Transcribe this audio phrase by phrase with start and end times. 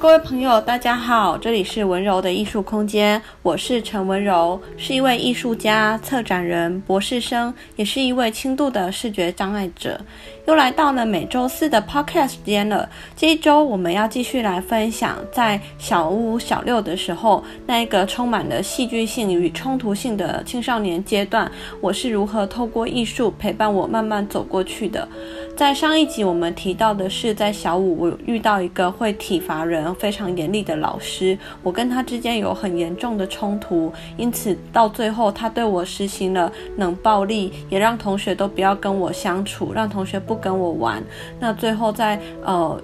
[0.00, 10.00] 各位朋友，大家好，这里是雯柔的艺术空间，我是陈雯柔，是一位艺术家、策展人、博士生，也是一位轻度的视觉障碍者。
[10.46, 12.88] 又来到了每周四的 Podcast 时间了。
[13.16, 21.50] 这一周我们要继续来分享，在小五、小六的时候，那一个充满了戏剧性与冲突性的青少年阶段，
[21.80, 25.08] 我是如何透过艺术陪伴我慢慢走过去的。
[25.56, 41.00] 在上一集我们提到的是，在小五我遇到一个会体罚人非常严厉的老师，我跟他之间有很严重的冲突，因此到最后他对我实行了冷暴力，也让同学都不要跟我相处，让同学不跟我玩。
[41.38, 42.76] 那最后在呃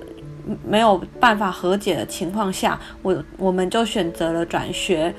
[0.64, 5.12] 没有办法和解的情况下，我我们就选择了转学。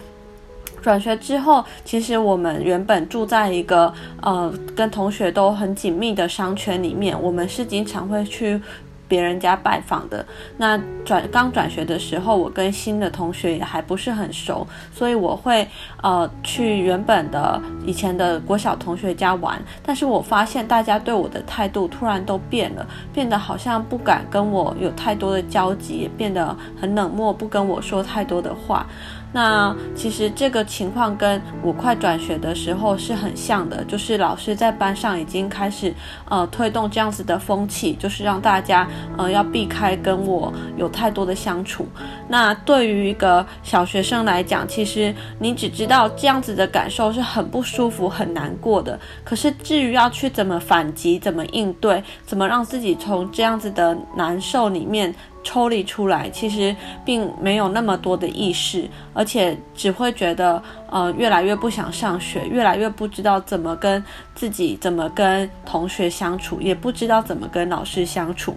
[0.82, 8.60] 转学之后，其实我们原本住在一个呃跟同学都很紧密的商圈里面，我们是经常会去
[9.08, 10.26] 别人家拜访的。
[10.58, 15.68] 那转刚转学的时候，我跟新的同学也还不是很熟，所以我会
[16.02, 19.62] 呃去原本的以前的国小同学家玩。
[19.84, 28.88] 但是我发现大家对我的态度突然都变了，变得好像不敢跟我有太多的交集，变得很冷漠，不跟我说太多的话。
[29.34, 35.94] 那其实这个情况跟我快转学的时候是很像的，就是老师在班上已经开始
[36.28, 38.88] 呃推动这样子的风气，就是让大家
[39.18, 41.88] 呃要避开跟我有太多的相处。
[42.28, 49.00] 那对于一个小学生来讲，其实你只知道这样子的感受是很不舒服、很难过的。
[49.24, 55.14] 可是至于要去怎么反击、怎么应对、怎么让自己从这样子的难受里面，
[55.44, 64.04] 抽离出来，其实并没有那么多的意识，而且只会觉得，呃，越来越不想上学，越来越不知道怎么跟
[64.36, 68.56] 自己、怎么跟同学相处，也不知道怎么跟老师相处。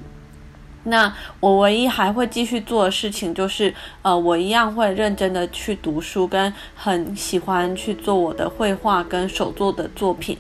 [0.87, 1.11] 那
[1.41, 10.37] 我唯一还会继续做的事情，就是，呃，我一样会认真的去读书，跟很喜欢去做我的绘画跟手作的作品。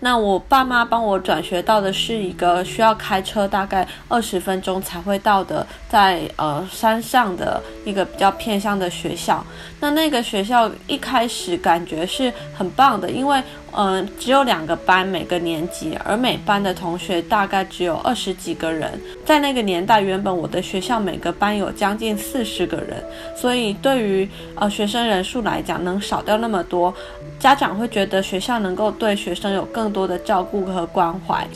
[0.00, 9.44] 那我爸妈帮我转学到的是一个需要开车大概二十分钟才会到的，在呃山上的一个比较偏乡的学校。
[9.80, 13.42] 那那个学校一开始感觉是很棒的，因为
[13.72, 18.98] 嗯、只有两个班每个年级，而每班的同学大概只有二十几个人。
[19.26, 23.04] 在那个年代，原本我的学校每个班有将近四十个人，
[23.36, 26.92] 所以对于呃学生人数来讲，能少掉那么多。
[27.38, 31.48] 家长会觉得学校能够对学生有更更多的照顾和关怀，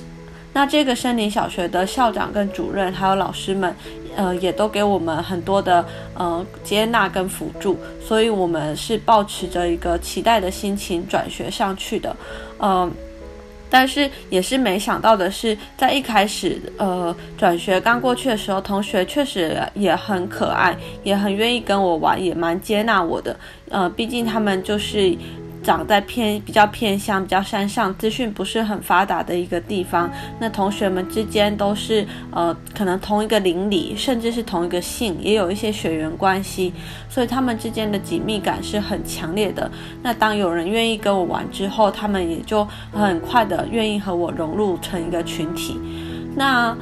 [0.54, 3.76] 那这个森林小学的校长跟主任还有老师们，
[4.16, 5.84] 呃，也都给我们很多的
[6.15, 12.16] 呃接纳跟辅助，所以我们是抱持着一个期待的心情转学上去的，
[12.56, 12.91] 呃，
[13.69, 23.37] 但是也是没想到的是，在一开始呃转学刚过去的时候，同学确实也很可爱，也很愿意跟我玩，也蛮接纳我的，
[23.69, 25.14] 呃，毕竟他们就是。
[25.62, 30.11] 长在偏比较偏乡、比较山上，资讯不是很发达的一个地方。
[30.41, 36.73] 那同学们之间都是呃，可能同一个邻里，甚至是同一个姓，也有一些血缘关系，
[37.09, 39.71] 所以他们之间的紧密感是很强烈的。
[40.03, 45.79] 那当有人愿意跟我玩之后，他们也就很快的愿意和我融入成一个群体。
[46.34, 46.77] 那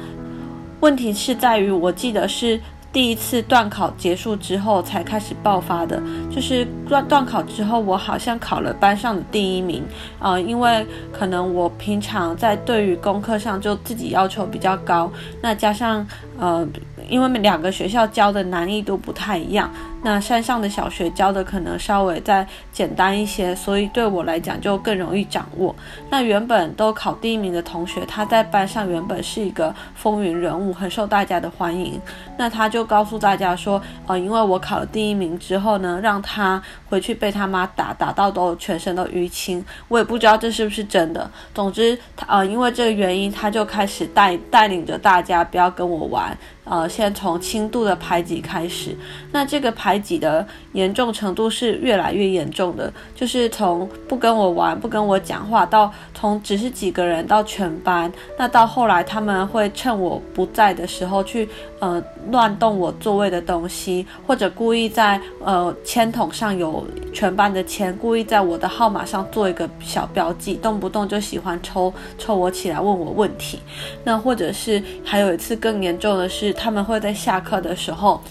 [0.79, 2.59] 问题是在于，我记得是。
[2.93, 9.83] 第一次段考结束之后才开始爆发的，就是段段考之后，我好像考了班上的第一名，
[10.19, 16.05] 呃，因为可能我平常在对于功课上就自己要求比较高，那加上
[16.37, 16.67] 呃。
[17.09, 19.69] 因为两个学校教的难易度不太一样，
[20.01, 25.75] 那山上的小学教的可能稍微再简单一些，所以对我来讲就更容易掌握。
[26.09, 31.99] 那原本都考第一名的同学，他在班上原本是一个风云人物，很受大家的欢迎。
[32.37, 36.59] 那他就就告诉大家说，呃，因为我考了第一名之后呢，让他
[36.89, 39.63] 回去被他妈打，打到都全身都淤青。
[39.87, 41.29] 我也不知道这是不是真的。
[41.53, 46.35] 总之，他呃，因为这个原因，他就开始带带领着大家不要跟我玩。
[46.63, 48.95] 呃，先从轻度的排挤开始，
[49.31, 61.49] 那这个排挤的严重程度是越来越严重的，就是从不跟我玩、不跟我讲话，到从只是几个人到全班，那到后来他们会趁我不在的时候去
[61.79, 73.59] 呃乱动我座位的东西，或者故意在呃签筒上有全班的签，故意在我的号码上做一个小标记，动不动就喜欢抽抽我起来问我问题，
[74.03, 76.50] 那或者是还有一次更严重的是。
[76.53, 78.21] 他们会在下课的时候，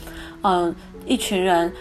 [0.43, 0.75] 嗯、
[1.07, 1.73] 一群人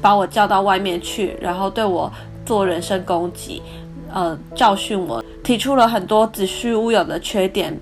[0.00, 2.12] 把我叫到外面去，然后对我
[2.44, 3.62] 做人身攻击，
[4.12, 7.78] 呃，教训我，提出了很多子虚乌有的缺点，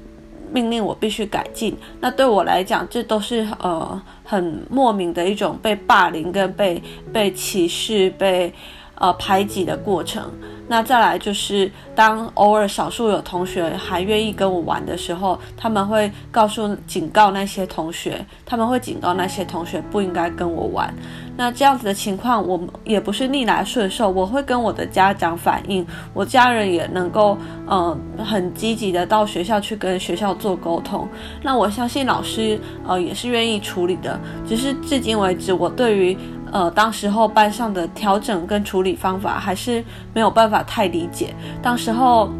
[0.52, 1.76] 命令我必须改进。
[2.00, 6.82] 那对我来讲，这都是呃很莫名的一种被霸凌跟被
[7.12, 8.52] 被歧视、被
[8.96, 10.30] 呃排挤的过程。
[10.66, 20.92] 那再来就是，当偶尔少数有同学还愿意跟我玩的时候，他们会告诉、警告那些同学，他们会警告那些同学不应该跟我玩。
[21.36, 25.84] 那这样子的情况，我也不是逆来顺受，我会跟我的家长反映，
[26.14, 31.08] 我家人也能够，嗯、呃，很积极的到学校去跟学校做沟通。
[31.42, 34.18] 那我相信老师，呃，也是愿意处理的。
[34.46, 36.16] 只是至今为止，我对于，
[36.54, 39.84] 呃，当时候班上的调整跟处理方法，还是
[40.14, 41.34] 没有办法太理解。
[41.60, 42.30] 当时候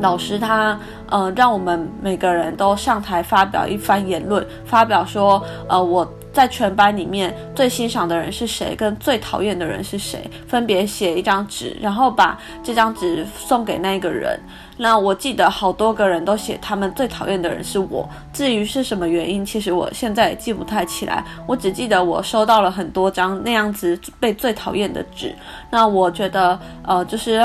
[0.00, 6.10] 老师他，呃，让我们每个人都上台发表一番言论，发表说，呃，我。
[6.32, 14.40] 在全班里面最欣赏的人是谁，跟最讨厌的人是谁，分别写一张纸，然后把这张纸送给那个人。
[14.76, 18.08] 那我记得好多个人都写他们最讨厌的人是我。
[18.32, 21.24] 至于是什么原因，其实我现在也记不太起来。
[21.46, 25.34] 我只记得我收到了很多张那样子被最讨厌的纸。
[25.70, 27.42] 那我觉得，呃，就是。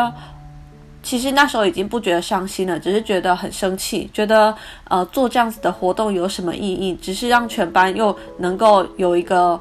[1.04, 4.54] 其实那时候已经不觉得伤心了，只是觉得很生气，觉得
[4.90, 6.94] 呃做这样子的活动有什么意义？
[6.96, 9.58] 只是让全班又能够有一个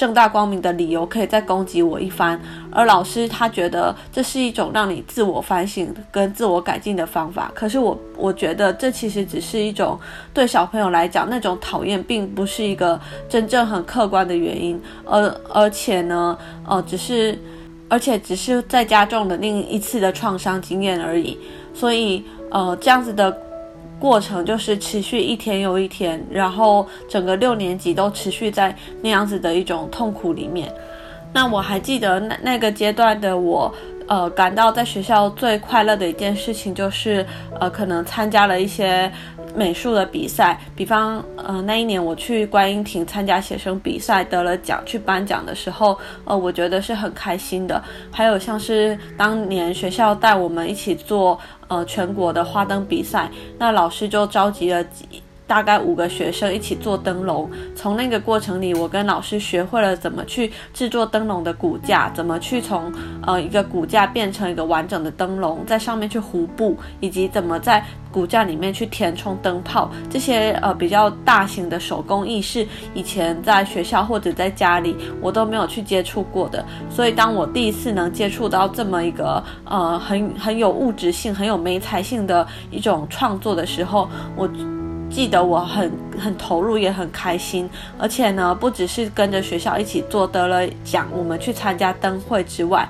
[0.00, 2.40] 正大光明的理由可以再攻击我一番，
[2.72, 7.52] 而老师他觉得这是一种让你自我反省跟自我改进的方法。
[7.54, 10.00] 可是我我觉得这其实只是一种
[10.32, 12.98] 对小朋友来讲那种讨厌，并不是一个
[13.28, 17.38] 真正很客观的原因，而而且呢，呃，只是。
[17.92, 21.36] 而且只是再加重了另一次的创伤经验而已，
[21.74, 23.36] 所以呃，这样子的
[24.00, 30.72] 过程就是持续一天又一天，然后整个六年级都持续在那样子的一种痛苦里面。
[31.32, 33.72] 那我还记得那那个阶段的我，
[34.08, 37.24] 呃，感到在学校最快乐的一件事情就是，
[37.60, 39.12] 呃，可能参加了一些。
[39.54, 47.82] 美术的比赛，比方，呃，那一年我去观音亭参加写生比赛，得了奖，去颁奖的时候，呃，我觉得是很开心的。
[48.10, 51.38] 还有像是当年学校带我们一起做，
[51.68, 55.22] 呃，全国的花灯比赛，那老师就召集了几。
[55.50, 62.92] 大概五个学生一起做灯笼，从那个过程里，我跟老师学会了怎么去制作灯笼的骨架，怎么去从
[63.26, 72.64] 呃一个骨架变成一个完整的灯笼，在上面去糊布，以及怎么在骨架里面去填充灯泡，这些呃比较大型的手工艺是
[72.94, 76.64] 以前在学校或者在家里我都没有去接触过的。
[76.88, 84.48] 所以当我第一次能接触到这么一个呃很很有物质性、很有媒材性的一种创作的时候，我。
[85.10, 87.68] 记得我很很投入，也很开心，
[87.98, 92.88] 而且呢，不只是跟着学校一起做得了奖，我们去参加灯会之外，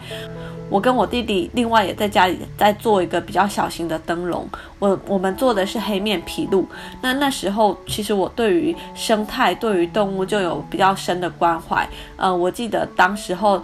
[0.68, 4.46] 我跟我弟弟另外也在家里在做一个比较小型的灯笼。
[4.78, 6.64] 我我们做的是黑面琵鹭。
[7.00, 11.88] 那那时候其实我对于生态、对于动物就有比较深的关怀。
[12.16, 13.60] 呃，我记得当时候。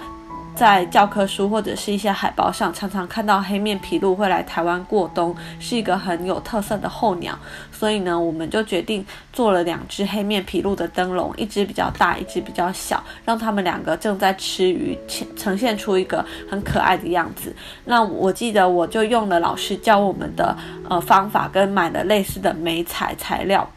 [0.57, 7.39] 在教科书或者是一些海报上，常常看到黑面琵鹭会来台湾过冬，是一个很有特色的候鸟。
[7.71, 9.05] 所以呢，我们就决定
[9.35, 14.99] 做了两只黑面琵鹭的灯笼，一只比较大，一只比较小，让它们两个正在吃鱼，
[15.37, 17.55] 呈现出一个很可爱的样子。
[17.85, 20.57] 那我记得我就用了老师教我们的
[20.89, 23.69] 呃方法，跟买了类似的美彩材料。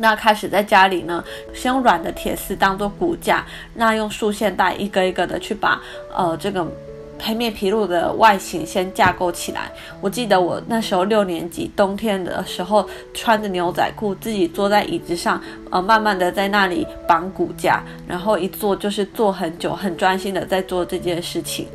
[0.00, 5.80] 那开始在家里呢，先用软的铁丝当做骨架，那用束线带一个一个的去把
[6.16, 6.66] 呃这个
[7.22, 9.70] 黑面皮鹭的外形先架构起来。
[10.00, 15.38] 我记得我那时候六年级冬天的时候，穿着牛仔裤，自己坐在椅子上，
[15.70, 21.68] 呃，慢慢的在那里绑骨架，然后一坐就是坐很久，很专心的在做这件事情。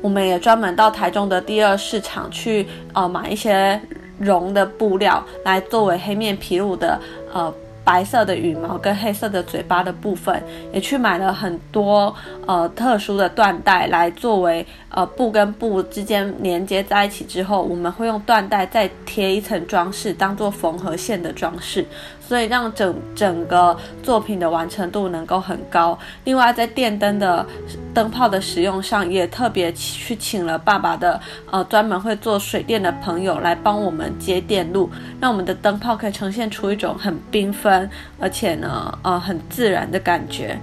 [0.00, 3.80] 我们也专门到台中的第二市场去，呃，买一些。
[4.20, 7.00] 绒的布料来作为黑面皮鹭的
[7.32, 10.40] 呃白色的羽毛跟黑色的嘴巴的部分，
[10.72, 12.14] 也去买了很多
[12.46, 21.84] 呃特殊的缎带来作为呃布跟布之间连接在一起之后，我们会用缎带再贴一层装饰，当做缝合线的装饰。
[22.30, 25.98] 所以让整整个作品的完成度能够很高。
[26.22, 27.44] 另外，在电灯的
[27.92, 31.20] 灯泡的使用上，也特别去请了爸爸的
[31.50, 34.88] 呃专门会做水电的朋友来帮我们接电路，
[35.20, 40.56] 让我们的灯泡可以呈现出一种很缤纷而且呢呃很自然的感觉。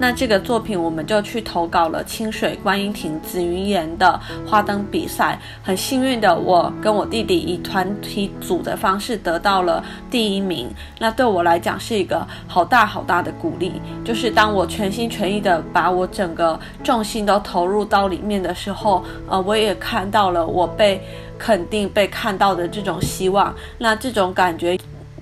[0.00, 5.38] 那这个作品我们就去投稿了清水观音亭紫云岩的花灯比赛。
[5.62, 10.70] 很幸运的，我跟我弟弟以团体组的方式得到了第一名。
[10.98, 13.72] 那对我来讲是一个好大好大的鼓励。
[14.02, 20.98] 就是当我全心全意的把我整个重心都投入到里面的时候，呃，我也看到了我被
[21.38, 23.54] 肯定、被看到的这种希望。
[23.76, 24.78] 那这种感觉。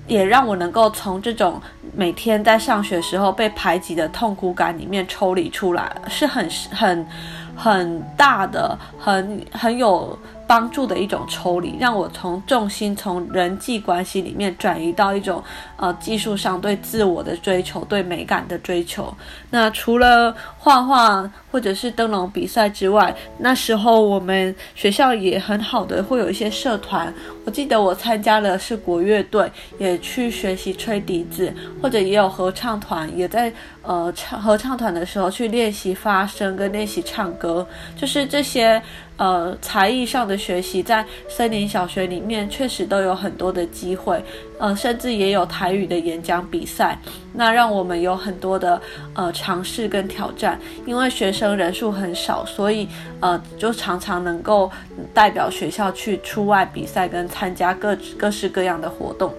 [0.09, 1.61] 也让我能够从这种
[1.93, 7.07] 每天在上学时候被排挤的痛苦感里面抽离出来，是很很
[7.55, 10.17] 很大的，很很有。
[10.49, 15.43] 帮助的一种抽离，让我从重心从人际关系里面转移到一种
[15.77, 19.13] 呃技术上对自我的追求、对美感的追求。
[19.51, 27.13] 那除了画画或者是灯笼比赛之外，那时候我们学校也很好的会有一些社团。
[27.45, 33.53] 我记得我参加了是国乐队，也去学习吹笛子，或者也有合唱团，也在
[33.83, 38.81] 呃唱合唱团的时候去练习发声跟练习唱歌，就是这些。
[39.19, 44.23] 呃，才艺上的学习在森林小学里面确实都有很多的机会，
[44.57, 46.97] 呃，甚至也有台语的演讲比赛，
[47.33, 48.81] 那让我们有很多的
[49.13, 50.57] 呃尝试跟挑战。
[50.85, 52.87] 因为学生人数很少，所以
[53.19, 54.71] 呃就常常能够
[55.13, 59.33] 代表学校去出外比赛跟参加各各式各样的活动。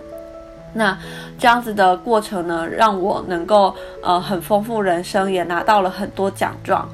[0.75, 0.96] 那
[1.38, 6.87] 这样子的过程呢，让我能够呃很丰富人生，也拿到了很多奖状。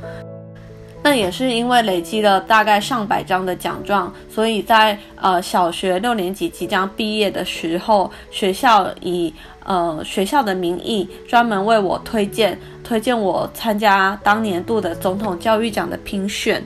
[1.06, 9.32] 那也是因为累积了大概上百张的奖状，所以在呃小学六年级即将毕业的时候，学校以
[9.64, 16.60] 呃学校的名义专门为我推荐，推荐我参加当年度的总统教育奖的评选。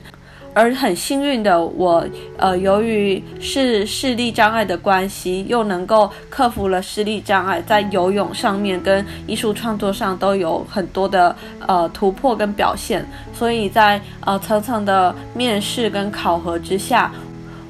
[0.53, 2.05] 而很幸运的我，
[2.37, 11.33] 呃，由于是视力障碍的关系，又能够克服了视力障碍，在游泳上面跟艺术创作上都有很多的
[11.67, 13.05] 呃突破跟表现。
[13.33, 17.11] 所以在呃层层的面试跟考核之下，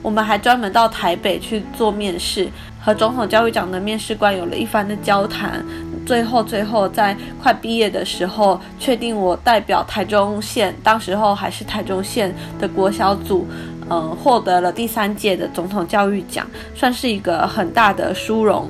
[0.02, 2.50] 我们还专门到台北去做面试，
[2.84, 5.64] 和总统教育长的面试官有了一番的交谈。
[6.12, 13.48] 最后，最后在快毕业的时候，确定我代表台中县，当时候还是台中县的国小组，
[13.88, 18.68] 呃，获得了第三届的总统教育奖，算是一个很大的殊荣。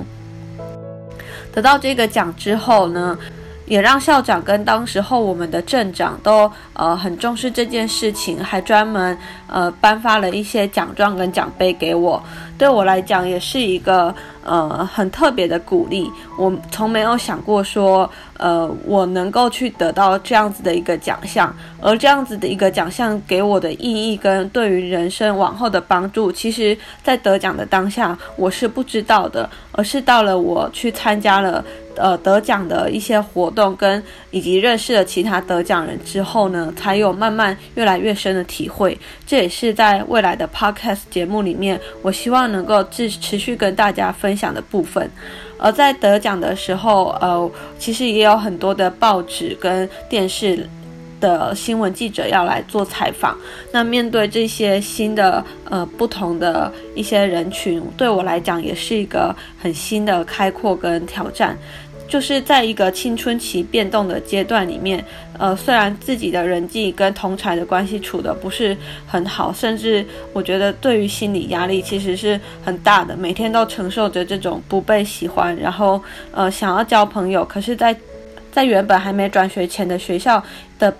[1.52, 3.18] 得到这个奖之后呢，
[3.66, 9.18] 也让校长跟当时候我们的镇长都呃很重视这件事情，还专门
[9.52, 12.20] 呃颁发了一些奖状跟奖杯给我。
[12.58, 16.08] 对我来讲，也是一个呃很特别的鼓励。
[16.38, 31.64] 我从没有想过说，呃，我能够去得到这样子的一个奖项，而这样子的一个奖项给我的意义跟对于人生往后的帮助，其实在得奖的当下我是不知道的，而是到了我去参加了
[31.96, 38.96] 呃得奖的一些活动跟以及认识了其他得奖人之后呢，才有慢慢越来越深的体会。
[39.26, 42.52] 这也是在未来的 Podcast 节目里面，我希望。
[42.52, 45.10] 能够持持续跟大家分享的部分，
[45.56, 50.68] 而在得奖的时候，呃，其实也有很多的报纸跟电视
[51.20, 53.38] 的新闻记者要来做采访。
[53.72, 61.56] 那面对这些新的呃不同的一些人群，对我来讲也是一个很新的开阔跟挑战。
[62.12, 65.02] 就是在一个青春期变动的阶段里面，
[65.38, 68.76] 呃，虽然自己的人际跟同才的关系处得不是
[69.06, 70.04] 很好，甚至
[70.34, 75.98] 我觉得对于心理压力其实是很大的，每天都承受着这种不被喜欢，然后
[76.32, 78.00] 呃想要交朋友，可是在，在
[78.52, 80.44] 在原本还没转学前的学校
[80.78, 80.94] 的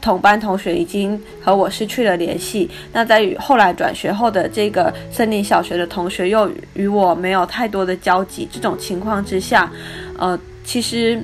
[0.00, 9.68] 同班同学已经和我失去了联系，那在与后来转学后的这个森林小学的同学又与我没有太多的交集，这种情况之下，
[10.16, 10.38] 呃。
[10.64, 11.22] 其实，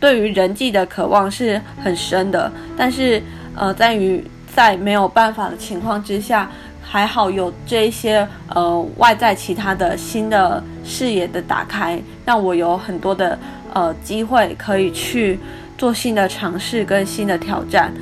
[0.00, 3.22] 对于人际的渴望是很深的，但是，
[3.54, 6.50] 呃，在于在没有办法的情况之下，
[6.82, 13.38] 还好有这一些呃外在其他的新的视野的打开，让我有很多的
[13.72, 15.38] 呃机会可以去
[15.76, 17.92] 做新的尝试跟新的挑战。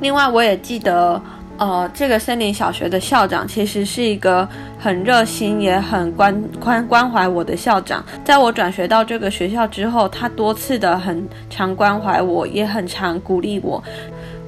[0.00, 1.20] 另外，我也记得。
[1.58, 4.48] 呃，这个森林小学的校长其实是一个
[4.78, 8.04] 很热心也很关关关怀我的校长。
[8.24, 13.82] 在我转学到这个学校之后，他多次的很常关怀我，也很常鼓励我。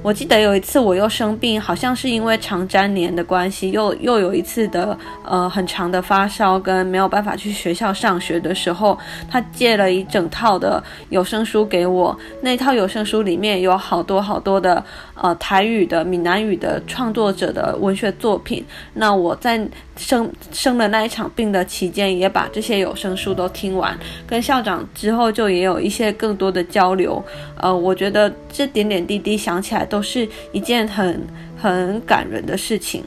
[0.02, 8.98] 我记得有一次我又生病，好像是因为肠粘连的关系，又又有一次的呃很长的发烧，跟没有办法去学校上学的时候，
[9.30, 12.18] 他借了一整套的有声书给我。
[12.40, 14.82] 那套有声书里面有好多好多的
[15.14, 18.64] 呃台语的、闽南语的创作者的文学作品。
[18.94, 19.60] 那我在
[19.96, 23.94] 生生的那一场病的期间，也把这些有声书都听完，
[24.26, 27.22] 跟校长之后就也有一些更多的交流。
[27.58, 29.86] 呃，我觉得这点点滴滴想起来。
[29.90, 31.20] 都是一件很
[31.60, 33.04] 很感人的事情，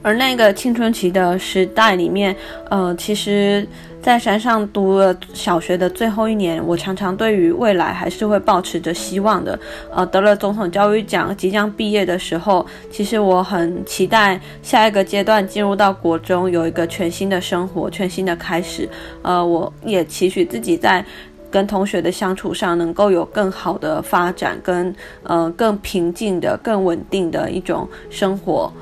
[0.00, 2.34] 而那个青春期的时代里面，
[2.70, 3.66] 呃，其实，
[4.00, 9.58] 在山上读了小学的最后一年，我常常对于未来还是会抱持着希望的。
[9.92, 18.88] 呃，得了总统教育奖，即将毕业的时候，其实我很期待下一个阶段进入到国中，有一个全新的生活，全新的开始。
[19.22, 21.04] 呃，我也期许自己在。
[21.50, 28.72] 跟同学的相处上，能够有更好的发展，跟呃更平静的、更稳定的一种生活。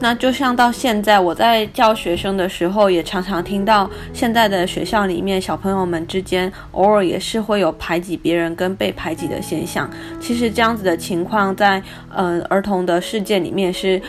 [0.00, 9.90] 那就像到现在，我在教学生的时候，也常常听到现在的学校里面，小朋友们之间偶尔也是会有排挤别人跟被排挤的现象。
[10.20, 14.00] 其实这样子的情况在，在呃儿童的世界里面是。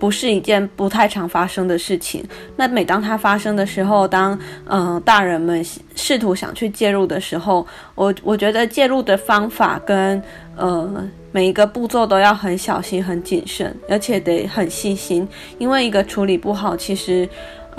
[0.00, 2.24] 不是一件不太常发生的事情。
[2.56, 5.64] 那每当它发生的时候，当嗯、大人们
[5.94, 7.64] 试图想去介入的时候，
[7.94, 10.20] 我我觉得介入的方法跟
[10.56, 15.28] 呃每一个步骤都要很小心、很谨慎，而且得很细心，
[15.58, 17.28] 因为一个处理不好，其实。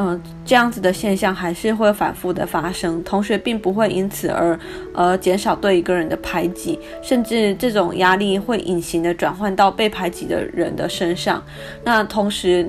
[0.04, 3.04] 嗯、这样子的现象还是会反复的发生。
[3.04, 4.60] 同学并不会因此而
[4.94, 11.44] 呃减少对一个人的排挤，甚至这种压力会隐形的转换到被排挤的人的身上。
[11.84, 12.68] 那同时，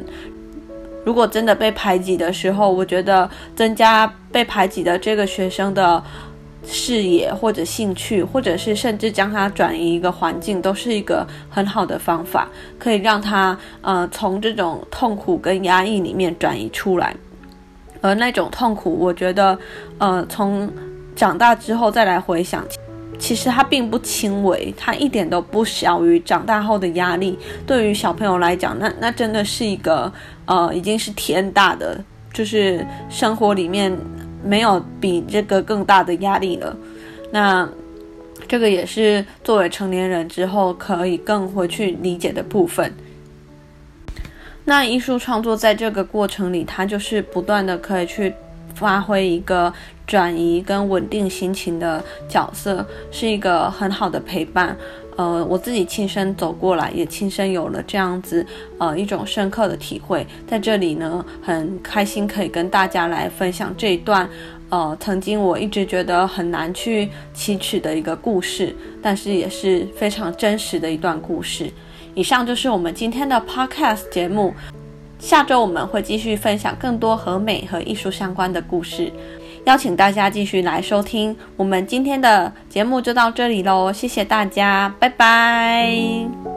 [1.05, 6.03] 如果真的被排挤的时候，我觉得增加被排挤的这个学生的
[6.65, 17.15] 视野或者兴趣，或者是甚至将他转移一个环境，都是一个很好的方法，可以让他呃从这种痛苦跟压抑里面转移出来。
[18.01, 19.59] 而那种痛苦，我觉得
[19.99, 20.71] 呃从
[21.17, 22.65] 长大之后再来回想，
[23.19, 27.39] 其实它并不轻微，它一点都不小于长大后的压力。
[27.67, 30.13] 对于小朋友来讲，那那真的是一个
[30.47, 32.03] 呃已经是天大的，
[32.33, 33.97] 就是生活里面。
[34.45, 36.77] 没有比这个更大的压力了，
[37.31, 37.69] 那
[38.49, 42.93] 这个也是作为成年人之后可以更回去理解的部分。
[44.65, 48.33] 那艺术创作在这个过程里，它就是不断的可以去
[48.75, 49.73] 发挥一个
[50.07, 54.77] 转移跟稳定心情的角色，是一个很好的陪伴。
[55.17, 58.45] 呃，我自己亲身走过来，也亲身有了这样子
[58.79, 60.27] 呃一种深刻的体会。
[60.47, 64.29] 在这里呢，很开心可以跟大家来分享这一段
[64.71, 71.71] 呃曾经我一直觉得很难去启齿的一个故事，但是也是非常真实的一段故事。
[72.15, 74.55] 以上就是我们今天的 Podcast 节目，
[75.19, 79.13] 下周我们会继续分享更多和美和艺术相关的故事。
[79.65, 86.52] 邀请大家继续来收听，我们今天的节目就到这里喽，谢谢大家，拜拜。